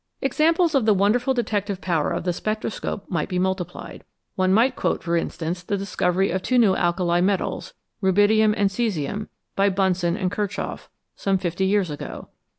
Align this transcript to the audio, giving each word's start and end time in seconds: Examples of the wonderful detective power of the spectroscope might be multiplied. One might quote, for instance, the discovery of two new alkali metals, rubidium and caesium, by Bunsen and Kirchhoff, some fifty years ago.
Examples 0.19 0.73
of 0.73 0.87
the 0.87 0.95
wonderful 0.95 1.31
detective 1.35 1.79
power 1.79 2.09
of 2.09 2.23
the 2.23 2.33
spectroscope 2.33 3.05
might 3.07 3.29
be 3.29 3.37
multiplied. 3.37 4.03
One 4.33 4.51
might 4.51 4.75
quote, 4.75 5.03
for 5.03 5.15
instance, 5.15 5.61
the 5.61 5.77
discovery 5.77 6.31
of 6.31 6.41
two 6.41 6.57
new 6.57 6.75
alkali 6.75 7.21
metals, 7.21 7.75
rubidium 8.01 8.55
and 8.57 8.71
caesium, 8.71 9.27
by 9.55 9.69
Bunsen 9.69 10.17
and 10.17 10.31
Kirchhoff, 10.31 10.89
some 11.15 11.37
fifty 11.37 11.67
years 11.67 11.91
ago. 11.91 12.29